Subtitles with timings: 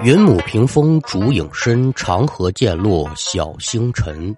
[0.00, 4.32] 云母屏风烛影深，长河渐落晓星沉。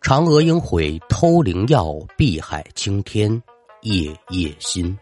[0.00, 3.30] 嫦娥应悔偷灵药，碧海青天
[3.82, 4.98] 夜夜心。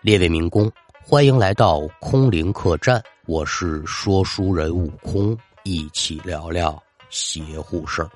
[0.00, 0.68] 列位民工，
[1.00, 8.10] 欢迎来到空灵客栈，我是说书人悟空，一起聊聊邪乎事儿。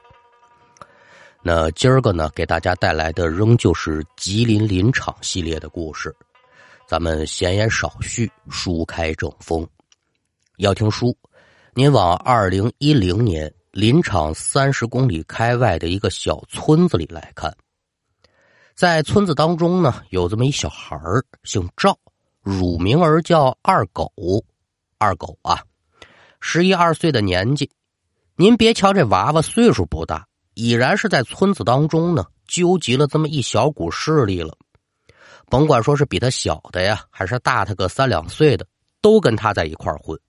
[1.42, 6.12] 那今儿个呢，给大家带来的仍旧是吉林林场系列的故事。
[6.88, 9.64] 咱们闲言少叙，书开正风。
[10.60, 11.16] 要听书，
[11.72, 17.50] 您往二零一零年林场三十公里开外的一个小村子里来看。
[18.74, 21.96] 在村子当中呢，有这么一小孩儿，姓赵，
[22.42, 24.12] 乳名儿叫二狗。
[24.98, 25.64] 二狗啊，
[26.40, 27.70] 十一二岁的年纪。
[28.36, 34.54] 您别瞧这娃娃岁数不大，已然是在村子当中呢，纠集了这么一小股势力了。
[35.46, 38.66] 甭管说是比他小的呀，还是大他个三两岁的，
[39.00, 40.20] 都跟他在一块混。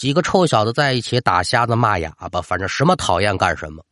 [0.00, 3.84] 几个臭小子在一起打瞎子骂哑巴，反正什么讨厌干什么。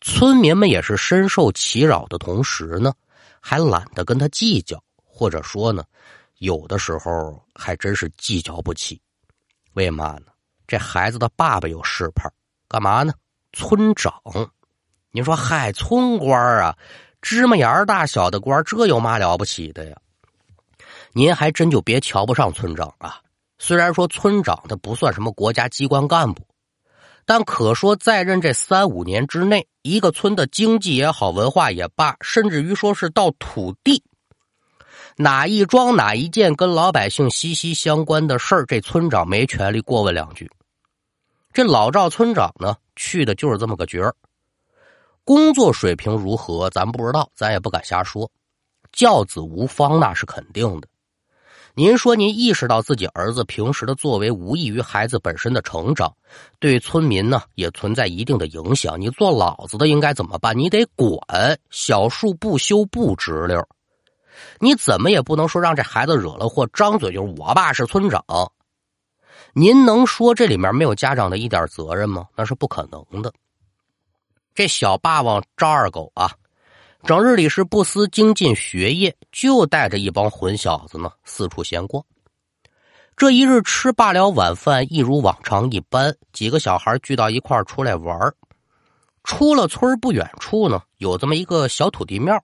[0.00, 2.92] 村民们也是深受其扰的同时呢，
[3.40, 5.84] 还懒得跟他计较，或者说呢，
[6.38, 9.00] 有的时候还真是计较不起。
[9.74, 10.22] 为嘛呢？
[10.66, 12.28] 这孩子的爸爸有事派，
[12.66, 13.12] 干嘛呢？
[13.52, 14.12] 村长。
[15.12, 16.76] 你说嗨，村官啊，
[17.22, 19.96] 芝麻眼儿大小的官，这有嘛了不起的呀？
[21.12, 23.20] 您还真就别瞧不上村长啊。
[23.58, 26.46] 虽然说村长他不算什么国家机关干部，
[27.26, 34.02] 但可说在任这三五年之内，一个村的经济也好，文化也罢，甚至于说是到土地，
[35.16, 40.50] 哪一桩哪一件跟老百姓息息相关的事儿，这村长没权利过问两句。
[41.52, 44.14] 这老赵村长呢，去的就是这么个角儿，
[45.24, 48.30] 工作水平如何，咱不知道，咱也不敢瞎说。
[48.92, 50.88] 教子无方那是肯定的。
[51.78, 56.12] 您说，您意识到自己儿子平时的作为无异于孩子本身的成长，
[56.58, 59.00] 对村民呢也存在一定的影响。
[59.00, 60.58] 你做老子的应该怎么办？
[60.58, 63.64] 你得管，小树不修不直溜。
[64.58, 68.24] 你怎么也不能说让这孩子惹了祸，张嘴就是我爸是村长。
[69.52, 72.26] 您能说这里面没有家长的一点责任吗？
[72.34, 73.32] 那是不可能的。
[74.52, 76.32] 这小霸王赵二狗啊。
[77.08, 82.04] 整日里是不思精进学业，就带着一帮混小子呢四处闲逛。
[83.16, 88.34] 这一日吃罢了晚饭，一如往常一般，几个小孩聚到一块出来玩
[89.24, 92.38] 出了村不远处呢，有这么一个小土地庙。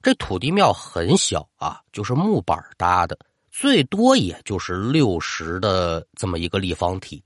[0.00, 3.18] 这土地庙很小啊，就是木板搭的，
[3.50, 7.22] 最多也就是六十的这么一个立方体。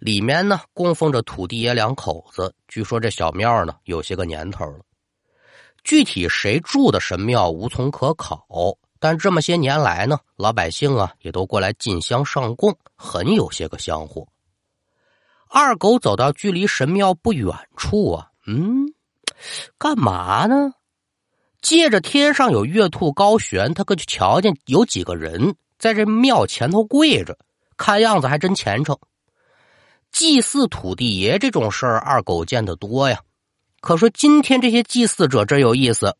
[0.00, 2.52] 里面呢供奉着土地爷两口子。
[2.66, 4.80] 据说这小庙呢有些个年头了。
[5.82, 8.46] 具体谁住的神庙无从可考，
[8.98, 14.26] 但这么些年来呢，老百姓啊也都过来进香上供，很有些个香火。
[15.48, 18.92] 二狗走到距离神庙不远处啊，嗯，
[19.78, 20.72] 干嘛呢？
[21.60, 27.36] 借着天上有月兔高悬，他可就瞧见有几个人在这庙前头跪着，
[27.76, 28.96] 看样子还真虔诚。
[30.12, 33.20] 祭祀土地爷这种事儿，二狗见得多呀。
[33.80, 36.16] 可说今天这些祭祀者真有意思。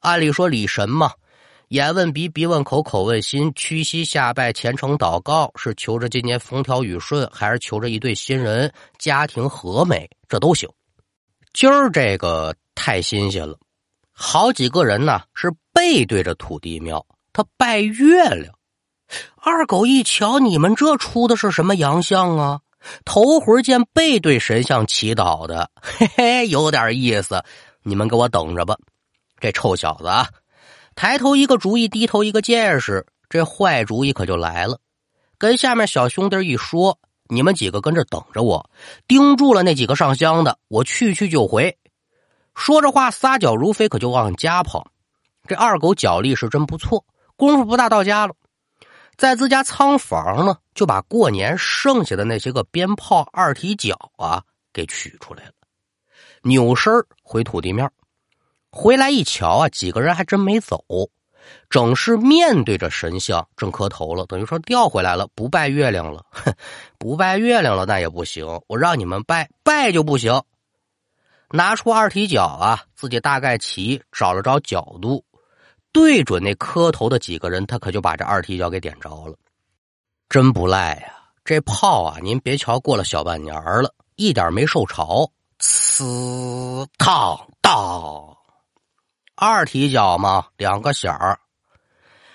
[0.00, 1.12] 按理说礼神嘛，
[1.68, 10.68] 眼问鼻，鼻问口，口问心，屈膝下拜，虔诚祷告，是求着今年风调雨顺，还是求着一对新人家庭和美，这都行。
[11.52, 13.58] 今儿这个太新鲜了，
[14.12, 18.54] 好几个人呢是背对着土地庙，他拜月亮。
[19.36, 22.60] 二狗一瞧，你们这出的是什么洋相啊？
[23.04, 27.42] 头回见背对神像祈祷的， 嘿嘿，有点意思。
[27.82, 28.76] 你们给我等着吧。
[29.40, 30.28] 这臭小子啊，
[30.94, 34.80] 抬头一个主意，低头一个见识，这坏主意可就来了。
[35.38, 36.98] 跟下面小兄弟一说
[37.30, 38.68] ：“你们几个跟着等着我，
[39.06, 41.78] 盯住了那几个上香的，我去去就回。”
[42.56, 44.90] 说着话，撒脚如飞，可就往家跑。
[45.46, 47.04] 这二狗脚力是真不错，
[47.36, 48.34] 功夫不大到家了。
[49.18, 55.52] 在自家仓房呢，就把过年剩下的那些个鞭炮、二踢脚啊给取出来了，
[56.42, 56.92] 扭身
[57.24, 57.90] 回土地庙。
[58.70, 60.84] 回来一瞧啊，几个人还真没走，
[61.68, 66.24] 正是面对着神像正磕头了，等于说调回来了，不拜月亮了。
[66.30, 66.54] 哼，
[66.96, 70.40] 不拜月亮了那也不行，我让你们拜拜就不行。
[71.50, 75.24] 拿出二踢脚啊，自己大概齐找了找角度。
[75.98, 79.34] 对准那磕头的几个人，他可就把这二踢脚给点着了。
[80.28, 81.12] 真不赖呀！
[81.44, 83.52] 这炮啊，您别瞧过了小半年
[83.82, 85.28] 了，一点没受潮。
[85.58, 88.36] 呲，烫当，
[89.34, 91.36] 二踢脚嘛，两个响儿。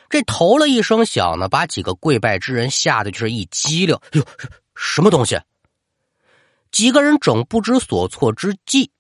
[0.10, 3.98] 这头了一声响呢，把几个跪拜之人吓得就是一激灵。
[4.12, 4.26] 哟，
[4.76, 5.40] 什么东西？
[6.70, 8.92] 几个人正不知所措之际，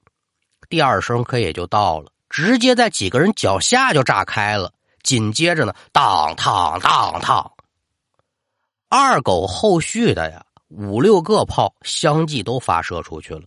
[0.69, 4.73] 第二声可也就到了，直接在几个人脚下就炸开了。
[5.03, 7.51] 紧接着呢，当当当当，
[8.89, 13.43] 二狗后续的呀，五六个炮相继都发射出去了。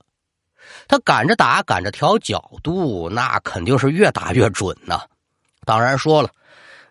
[0.87, 5.00] 他赶着打，赶着调角度，那肯定是越打越准呐。
[5.65, 6.31] 当然说了，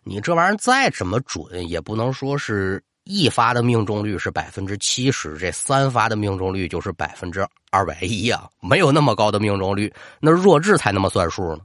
[0.04, 11.62] 你这玩意儿再怎么准，也不能说是一发的命中率是百分之七十，这三发的命中率就是百分之二百一呀，没有那么高的命中率，那弱智才那么算数呢。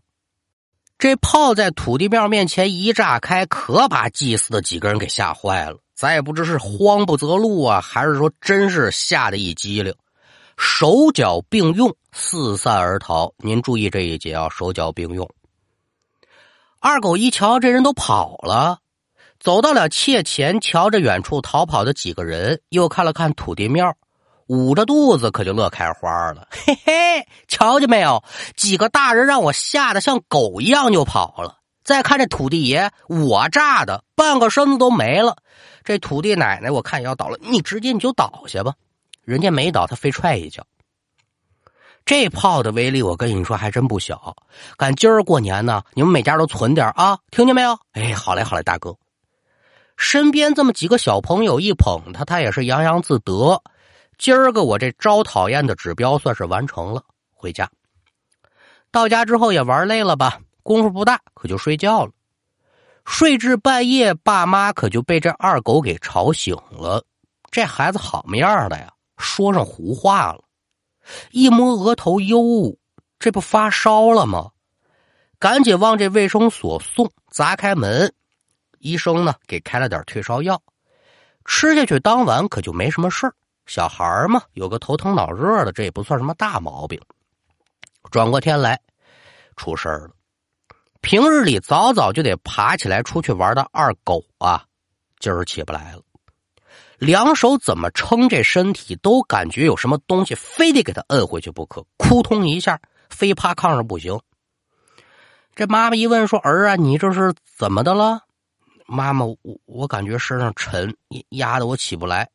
[1.00, 5.78] 这炮在土地庙面前一炸开，可把祭祀的几个人给吓坏了。
[5.94, 9.94] 咱也不知是慌不择路啊，还是说真是吓得一激灵，
[10.58, 13.32] 手脚并用，四散而逃。
[13.38, 15.26] 您注意这一节啊，手脚并用。
[16.80, 18.80] 二狗一瞧，这人都跑了，
[19.38, 23.96] 走到了妾前，瞧着远处逃跑的几个人，又看了看土地庙。
[24.50, 28.24] 捂着肚子可就乐开花了，嘿嘿，瞧见没有？
[28.56, 31.58] 几个大人让我吓得像狗一样就跑了。
[31.84, 35.36] 再看这土地爷，我炸的半个身子都没了。
[35.84, 38.74] 这土地奶奶，我看也要倒了，你直接你就倒下吧。
[39.22, 40.66] 人家没倒，他非踹一脚。
[42.04, 44.34] 这炮的威力，我跟你说还真不小。
[44.76, 47.78] 赶今儿过年呢，你们每家都存点啊，听见没有？
[47.92, 48.96] 哎，好嘞，好嘞，大哥。
[49.96, 53.62] 身边这么几个小朋友一捧他，他也是洋洋自得。
[54.20, 57.70] 今儿个我这招讨厌的指标算是完成了，回家。
[58.90, 62.12] 到家之后也玩累了吧，功夫不大，可就睡觉了。
[63.06, 67.02] 睡至半夜，爸妈可就被这二狗给吵醒了。
[67.50, 68.92] 这孩子好么样的呀？
[69.16, 70.44] 说上胡话了。
[71.30, 72.76] 一摸额头，哟，
[73.18, 74.50] 这不发烧了吗？
[75.38, 77.10] 赶紧往这卫生所送。
[77.30, 78.12] 砸开门，
[78.80, 80.60] 医生呢给开了点退烧药，
[81.46, 83.34] 吃下去当晚可就没什么事儿。
[83.66, 87.00] 小孩嘛，有个头疼脑热的，这也不算什么大毛病。
[88.10, 88.80] 转过天来，
[89.56, 90.10] 出事了。
[91.00, 94.64] 平日里早早就得爬起来出去玩的二狗啊，
[95.18, 96.02] 今儿起不来了。
[96.98, 101.82] 两手怎么撑这身体，都感觉有什么东西非得给他摁回去不可。
[101.96, 102.78] 扑通一下，
[103.08, 104.20] 非趴炕上不行。
[105.54, 108.20] 这妈妈一问说：“儿啊，你这是怎么的了？”
[108.86, 110.94] 妈妈，我我感觉身上沉，
[111.30, 112.28] 压得我起不来。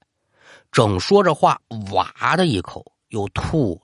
[0.75, 1.57] 正说着话，
[1.94, 3.81] 哇的一口又吐，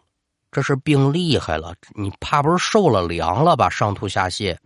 [0.52, 1.74] 这是病厉害了。
[1.96, 3.70] 你怕不是受了凉了吧？
[3.70, 4.58] 上吐下泻，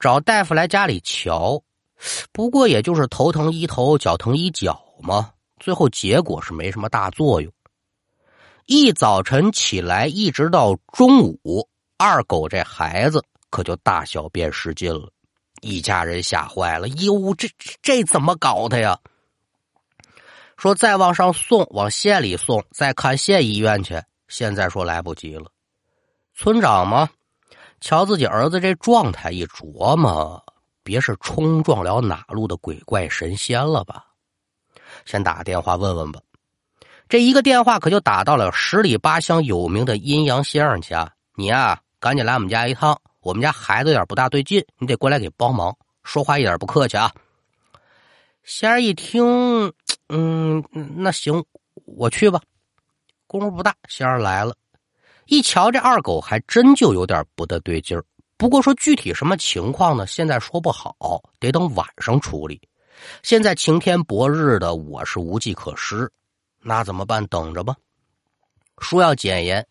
[0.00, 1.62] 找大夫来家里瞧，
[2.32, 5.30] 不过也就是头疼医头，脚疼医脚嘛。
[5.60, 7.52] 最后结果是没什么大作用。
[8.66, 15.08] 一早晨起来，一直到中午，二狗这孩子可就大小便失禁了，
[15.60, 16.88] 一家人吓坏了。
[16.88, 17.48] 哟，这
[17.80, 18.98] 这怎么搞的呀？
[20.62, 24.00] 说再往上送，往县里送，再看县医院去。
[24.28, 25.46] 现在说来不及了。
[26.36, 27.10] 村长嘛，
[27.80, 30.40] 瞧自己儿子这状态，一琢磨，
[30.84, 34.04] 别是冲撞了哪路的鬼怪神仙了吧？
[35.04, 36.20] 先打电话问问吧。
[37.08, 41.12] 这一个电话可就打到了十里八乡有名的阴阳先生家。
[41.34, 45.76] 你呀，赶紧来我们家一趟，我们家孩子有点不大对劲，你得过来给帮忙。
[46.04, 47.12] 说话一点不客气啊。
[48.44, 49.72] 仙儿一听。
[50.14, 50.62] 嗯，
[50.94, 51.42] 那行，
[51.86, 52.38] 我去吧。
[53.26, 54.54] 功夫不大，仙儿来了，
[55.24, 58.04] 一瞧这二狗还真就有点不得对劲儿。
[58.36, 60.06] 不过说具体什么情况呢？
[60.06, 62.60] 现在说不好，得等晚上处理。
[63.22, 66.12] 现在晴天薄日的，我是无计可施。
[66.60, 67.26] 那怎么办？
[67.28, 67.74] 等着吧。
[68.80, 69.66] 说要检验，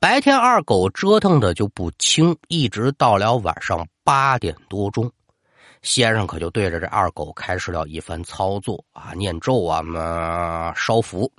[0.00, 5.08] 白天二狗折腾的就不轻，一直到了晚上八点多钟。
[5.84, 11.30] 先生可就对着这二狗开始了一番操作啊，念咒啊，嘛烧符。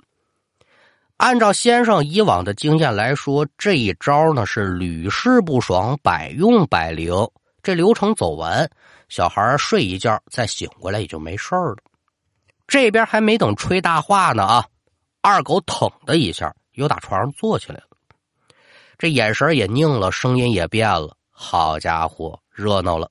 [1.16, 7.12] 按照先生以往的经验来说，这一招呢是屡试不爽，百用百灵。
[7.60, 8.70] 这流程走完，
[9.08, 11.76] 小孩睡一觉，再醒过来也就没事了。
[12.68, 14.64] 这边还没等吹大话呢啊，
[15.22, 17.96] 二狗腾的一下又打床上坐起来了，
[18.96, 21.16] 这眼神也拧了，声音也变了。
[21.32, 23.10] 好家伙，热闹了！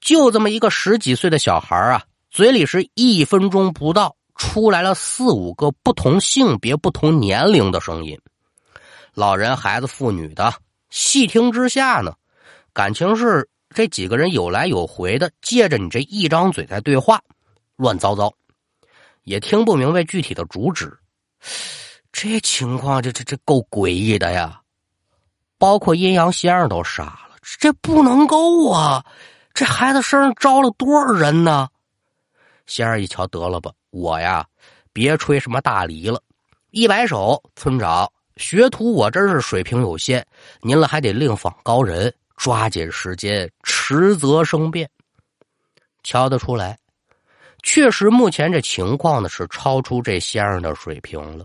[0.00, 8.18] 就这么一个十几岁的小孩啊，嘴里是一分钟不到出来了四五个不同性别、不同年龄的声音，
[9.14, 10.54] 老人、孩子、妇女的。
[10.88, 12.14] 细听之下呢，
[12.72, 17.20] 感情是这几个人有来有回的，借着你这一张嘴在对话，
[17.76, 18.32] 乱糟糟，
[19.22, 20.98] 也听不明白具体的主旨。
[22.10, 24.60] 这情况，这这这够诡异的呀！
[25.58, 29.04] 包括阴阳先生都傻了，这不能够啊！
[29.52, 31.68] 这孩子身上招了多少人呢？
[32.66, 34.46] 仙儿一瞧，得了吧，我呀，
[34.92, 36.22] 别吹什么大礼了。
[36.70, 40.24] 一摆手，村长，学徒我真是水平有限，
[40.62, 44.88] 您了还得另访高人，抓紧时间，迟则生变。
[46.04, 46.78] 瞧得出来，
[47.62, 51.44] 确实目前这情况呢是超出这先生的水平了。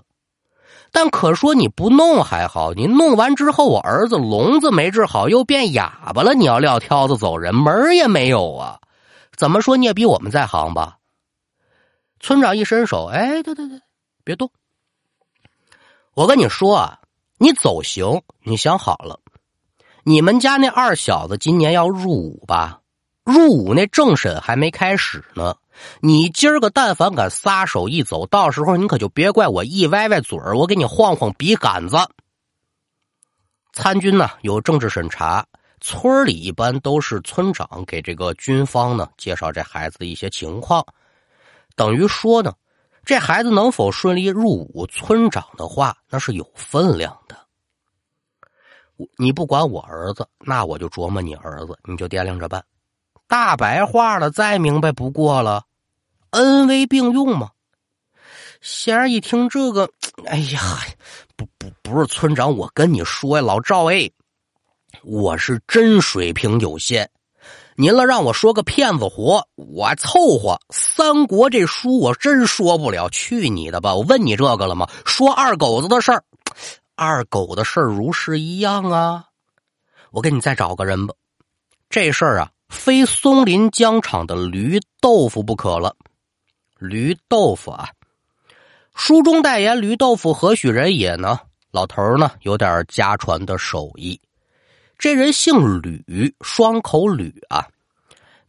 [0.91, 6.33] 但可说你不弄还好，你弄完之后，我儿子聋子没治好，又变哑巴了。
[6.33, 8.79] 你要撂挑子走人，门也没有啊！
[9.35, 10.97] 怎么说你也比我们在行吧？
[12.21, 13.81] 村长一伸手，哎，对对对，
[14.23, 14.49] 别动！
[16.13, 16.99] 我跟你说啊，
[17.37, 19.19] 你走行，你想好了，
[20.05, 22.79] 你们家那二小子今年要入伍吧？
[23.25, 25.55] 入伍那政审还没开始呢。
[26.01, 31.97] 你今儿个但凡敢撒手一走，到时候你可就别怪我一歪歪嘴儿，我给你晃晃笔杆子。
[33.73, 35.45] 参军呢有政治审查，
[35.81, 40.85] 村里一般都是村长给这个军方呢介绍这孩子的一些情况，
[41.75, 42.53] 等于说呢，
[43.03, 47.35] 这孩子能否顺利入伍，村长的话那是有分量的。
[49.17, 52.63] 你不管我儿子，那我就琢磨你儿子，你就掂量着办。
[53.27, 55.65] 大白话了，再明白不过了，
[56.31, 57.51] 恩威并用嘛。
[58.61, 59.89] 仙儿一听这个，
[60.25, 60.79] 哎呀，
[61.35, 64.09] 不不不是村长，我跟你说呀，老赵哎，
[65.03, 67.09] 我是真水平有限，
[67.75, 70.59] 您了让我说个骗子活，我凑合。
[70.69, 73.93] 三国这书我真说不了，去你的吧！
[73.93, 74.89] 我问你这个了吗？
[75.05, 76.23] 说二狗子的事儿，
[76.95, 79.25] 二狗的事儿如是一样啊。
[80.11, 81.13] 我给你再找个人吧，
[81.89, 82.51] 这事儿啊。
[82.69, 85.95] 非松林疆场的驴豆腐不可了。
[86.77, 87.89] 驴豆腐啊，
[88.95, 91.39] 书中代言驴豆腐何许人也呢？
[91.71, 94.19] 老头呢有点家传的手艺。
[94.97, 97.67] 这人姓吕，双口吕啊。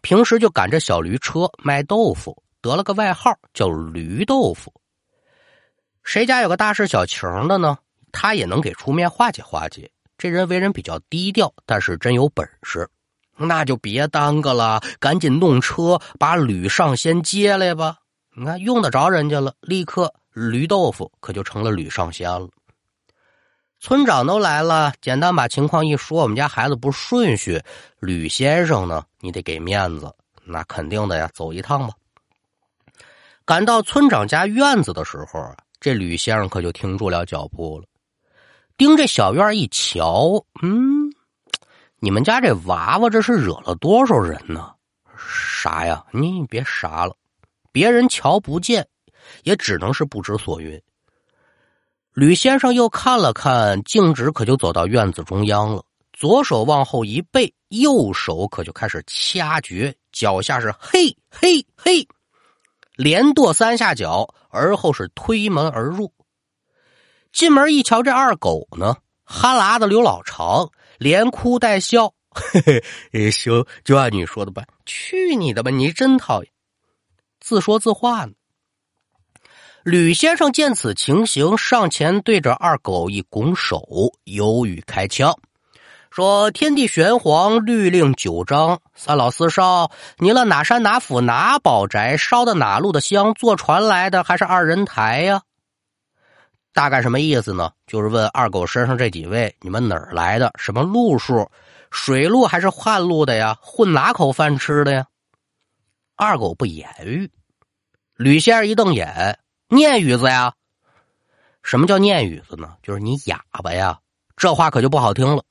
[0.01, 4.73] 平时就赶着小驴车卖豆腐，得了个外号叫驴豆腐。
[6.05, 7.79] 谁家有个大事小情的呢？
[8.13, 9.91] 他也能给出面化解化解。
[10.17, 12.89] 这人为人比较低调，但是真有本事。
[13.37, 17.97] 那就别耽搁了，赶紧弄车把吕上仙接来吧。
[18.35, 22.49] 你看用得着人家了，立刻驴豆腐可就成了吕上仙了。
[23.79, 27.63] 村长都来了，简单把情况一说，我们家孩子不顺序，
[28.01, 30.11] 吕先生呢，你得给面子，
[30.45, 31.95] 那肯定的呀，走一趟吧。
[33.45, 37.87] 赶到村长家院子的时候啊，这吕先生可就停住了脚步了，
[38.77, 41.13] 盯这小院一瞧，嗯。
[41.99, 44.73] 你们家这娃娃这是惹了多少人呢？
[45.17, 46.05] 啥呀？
[46.13, 47.17] 你别傻了，
[47.73, 48.87] 别人瞧不见，
[49.45, 50.81] 也只能是不知所云。
[52.13, 62.07] 吕先生又看了看，径直可就走到院子中央了，左手往后一背，右手可就开始掐诀，脚下是嘿嘿嘿，
[62.95, 66.13] 连跺三下脚，而后是推门而入。
[67.33, 68.97] 进门一瞧，这二狗呢，
[69.27, 70.71] 哈喇子流老长。
[70.99, 74.67] 连哭带笑，嘿 嘿，行，就按你说的办。
[74.87, 76.51] 去你的吧，你真讨厌！
[77.39, 78.33] 自说自话呢。
[79.85, 85.37] 吕先生见此情形，上前对着二狗一拱手，犹豫开枪，
[86.11, 88.81] 说：“天地玄黄，律令九章。
[88.95, 93.35] 三老四少，你了哪山哪府哪宝宅，烧的哪路的香？
[93.35, 95.43] 坐船来的还是二人抬呀？”
[96.77, 97.73] 大概什么意思呢？
[97.87, 100.53] 就是问二狗身上这几位，你们哪儿来的？
[100.59, 101.51] 什么路数？
[101.91, 103.57] 水路还是旱路的呀？
[103.63, 105.07] 混哪口饭吃的呀？
[106.17, 107.31] 二狗不言语。
[108.15, 109.39] 吕先生一瞪眼
[109.73, 110.53] ：“念语子呀？
[111.63, 112.77] 什么叫念语子呢？
[112.83, 113.99] 就是你哑巴呀！
[114.37, 115.43] 这话可就不好听了。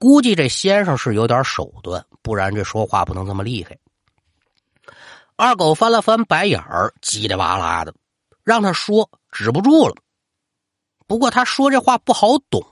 [0.00, 3.78] 估计这先生是有点手段，不然这说话不能这么厉害。”
[5.36, 7.94] 二狗翻了翻白眼儿，叽里哇啦的，
[8.42, 9.94] 让他说止不住了。
[11.06, 12.64] 不过他说这话不好懂，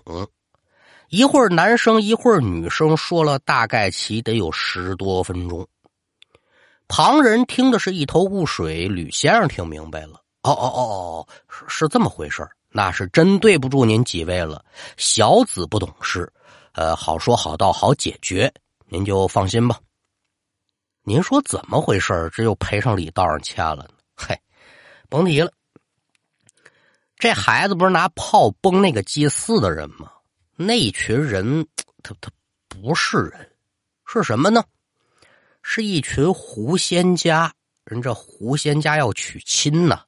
[1.08, 5.66] 一会儿男生一会儿女生，说了大概其得有十多分钟。
[6.88, 14.64] 旁人听的是一头雾水，吕先生听明白了，哦哦哦哦，是是这么回事那是真对不住您几位了，
[14.96, 16.30] 小子不懂事，
[16.72, 18.52] 呃，好说好道好解决，
[18.88, 19.78] 您就放心吧。
[21.04, 23.90] 您说怎么回事这又赔上礼道上欠了呢？
[24.16, 24.38] 嘿，
[25.08, 25.52] 甭提了。
[27.22, 30.10] 这孩子不是拿炮崩那个祭祀的人吗？
[30.56, 31.64] 那群人，
[32.02, 32.28] 他他
[32.66, 33.52] 不是人，
[34.04, 34.64] 是什么呢？
[35.62, 37.54] 是一群狐仙家。
[37.84, 40.00] 人这狐仙家要娶亲呢，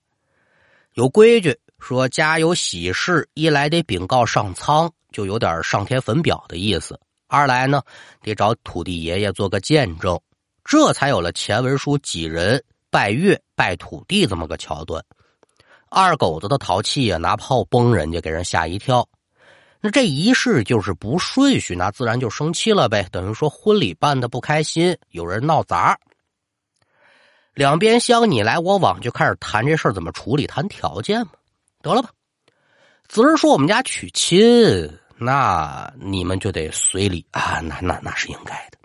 [0.94, 6.96] 有规矩，说家有喜事，一来得禀告上苍，就有点上天坟表的意思；
[7.28, 7.80] 二来呢，
[8.22, 10.20] 得找土地爷爷做个见证，
[10.64, 15.00] 这才有了前文书几人拜月拜土地这么个桥段。
[15.94, 19.08] 二狗子的淘气呀，拿炮崩人家，给人吓一跳。
[19.80, 23.06] 那这仪式就是不顺序，那自然就生气了呗。
[23.12, 25.96] 等于说婚礼办的不开心，有人闹砸。
[27.54, 31.32] 两边厢你来我往，就开始谈这事儿怎么处理，谈条件嘛。
[31.80, 32.10] 得了吧，
[33.06, 38.78] 子儿说我们家娶亲，那你们就得随礼啊，那那那是应该的。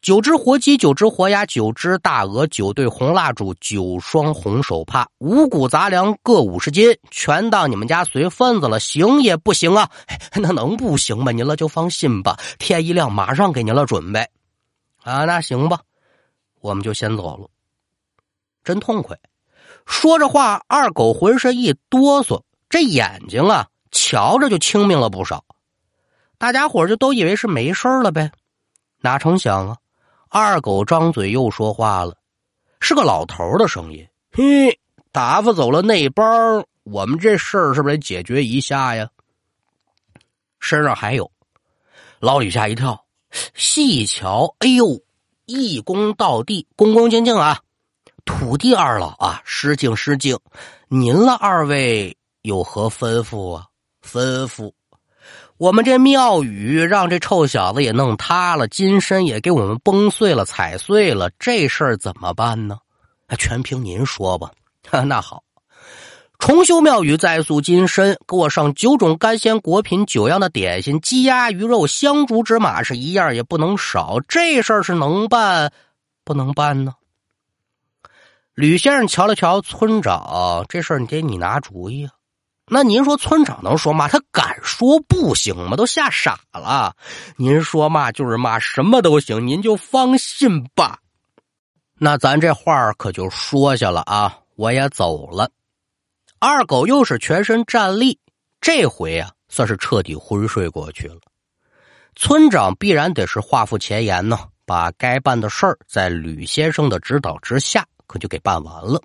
[0.00, 9.90] 九只活鸡，九只活鸭，九只大鹅，九对红蜡烛，九双红手帕，五谷杂粮各五十斤，全当你们家随份子了，行也不行啊？
[10.40, 11.32] 那能不行吗？
[11.32, 14.20] 您了就放心吧，天一亮马上给您了准备。
[15.02, 15.80] 啊，那行吧。
[16.60, 17.48] 我们就先走了，
[18.62, 19.18] 真痛快。
[19.84, 25.44] 说着话，二狗浑身一哆嗦，这眼睛啊，瞧着就清明了不少。
[26.38, 28.30] 大家伙就都以为是没事了呗，
[29.00, 29.76] 哪成想啊，
[30.30, 32.16] 二狗张嘴又说话了，
[32.80, 34.78] 是个老头的声音：“嘿，
[35.10, 39.08] 打发走了那帮，我们这事儿是不是得解决一下呀？”
[40.60, 41.30] 身上还有，
[42.20, 43.04] 老李吓一跳，
[43.54, 45.00] 细瞧，哎呦！
[45.46, 47.62] 一躬到地，恭恭敬敬啊！
[48.26, 50.38] 土地二老啊，失敬失敬，
[50.88, 53.66] 您了二位有何吩咐啊？
[54.04, 54.70] 吩咐，
[55.58, 62.78] 我们这庙宇让这臭小子也弄塌了，金身也给我们崩碎了、踩碎了，这事儿怎么办呢？
[63.36, 64.52] 全凭您说吧。
[65.06, 65.42] 那好。
[66.38, 74.20] 重修庙宇，再塑金身，给我上九种干鲜果品，九样的点心，鸡鸭鱼肉，香烛纸马，是一样也不能少。
[74.28, 75.72] 这事儿是能办，
[76.24, 76.94] 不能办呢？
[78.54, 82.12] 吕先生瞧了瞧村长，这事儿你得你拿主意啊。
[82.70, 84.08] 那您说村长能说嘛？
[84.08, 85.76] 他敢说不行吗？
[85.76, 86.94] 都吓傻了。
[87.36, 90.98] 您说嘛就是嘛，什么都行，您就放心吧。
[91.94, 95.50] 那咱这话可就说下了啊，我也走了。
[96.38, 98.18] 二狗又是全身站立，
[98.60, 101.18] 这回啊，算是彻底昏睡过去了。
[102.14, 109.02] 村长必然得是画符前言呢，把该办的事儿在吕先生的指导之下，可就给办完了。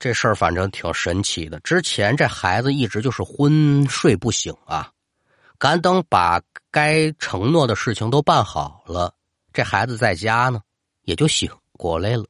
[0.00, 4.90] 这事儿反正挺神奇的，之前这孩子一直就是昏睡不醒啊，
[5.58, 9.12] 赶等把该承诺的事情都办好了，
[9.52, 10.62] 这孩子在家呢，
[11.02, 12.24] 也就醒过来了。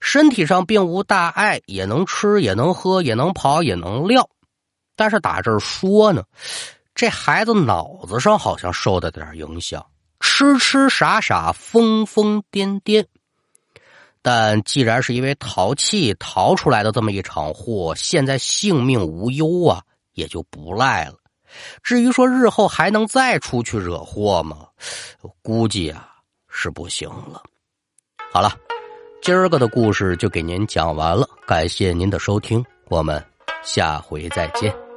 [0.00, 4.28] 身体上并无大碍，也能吃，也能喝，也能跑，也能撂。
[4.96, 6.24] 但是打这儿说呢，
[6.94, 9.84] 这孩子脑子上好像受了点影响，
[10.20, 13.04] 痴痴傻傻，疯疯癫癫。
[14.22, 19.82] 但既然是因为淘气淘出来的这么一场祸，现在性命无忧啊，
[20.14, 21.14] 也就不赖了。
[21.82, 24.66] 至于说日后还能再出去惹祸吗？
[25.42, 26.08] 估计啊
[26.48, 27.42] 是不行了。
[28.32, 28.56] 好了。
[29.24, 33.24] 今儿个的故事就给您讲完了，感谢您的收听，我们
[33.62, 34.91] 下回再见。